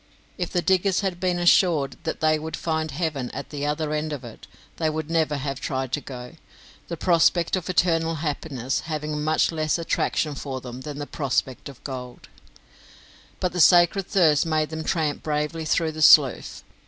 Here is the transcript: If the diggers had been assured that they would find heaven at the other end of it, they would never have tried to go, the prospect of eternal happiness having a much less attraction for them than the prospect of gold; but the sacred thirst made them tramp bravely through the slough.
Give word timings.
If 0.35 0.49
the 0.49 0.63
diggers 0.63 1.01
had 1.01 1.19
been 1.19 1.37
assured 1.37 1.95
that 2.05 2.21
they 2.21 2.39
would 2.39 2.57
find 2.57 2.89
heaven 2.89 3.29
at 3.35 3.51
the 3.51 3.67
other 3.67 3.93
end 3.93 4.11
of 4.11 4.23
it, 4.23 4.47
they 4.77 4.89
would 4.89 5.11
never 5.11 5.37
have 5.37 5.61
tried 5.61 5.91
to 5.91 6.01
go, 6.01 6.37
the 6.87 6.97
prospect 6.97 7.55
of 7.55 7.69
eternal 7.69 8.15
happiness 8.15 8.79
having 8.79 9.13
a 9.13 9.17
much 9.17 9.51
less 9.51 9.77
attraction 9.77 10.33
for 10.33 10.59
them 10.59 10.81
than 10.81 10.97
the 10.97 11.05
prospect 11.05 11.69
of 11.69 11.83
gold; 11.83 12.29
but 13.39 13.53
the 13.53 13.61
sacred 13.61 14.07
thirst 14.07 14.43
made 14.43 14.69
them 14.69 14.83
tramp 14.83 15.21
bravely 15.21 15.65
through 15.65 15.91
the 15.91 16.01
slough. 16.01 16.63